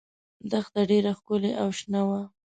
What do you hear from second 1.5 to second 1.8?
او